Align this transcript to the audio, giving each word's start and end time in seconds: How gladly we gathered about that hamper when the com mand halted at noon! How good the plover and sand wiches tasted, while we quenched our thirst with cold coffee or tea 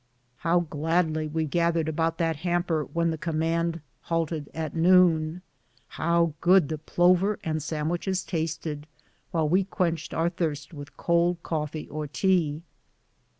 How 0.37 0.61
gladly 0.61 1.27
we 1.27 1.45
gathered 1.45 1.87
about 1.87 2.17
that 2.17 2.37
hamper 2.37 2.85
when 2.85 3.11
the 3.11 3.19
com 3.19 3.37
mand 3.37 3.81
halted 4.09 4.49
at 4.51 4.75
noon! 4.75 5.43
How 5.89 6.33
good 6.41 6.69
the 6.69 6.79
plover 6.79 7.37
and 7.43 7.61
sand 7.61 7.91
wiches 7.91 8.25
tasted, 8.25 8.87
while 9.29 9.47
we 9.47 9.63
quenched 9.63 10.11
our 10.11 10.29
thirst 10.29 10.73
with 10.73 10.97
cold 10.97 11.43
coffee 11.43 11.87
or 11.87 12.07
tea 12.07 12.63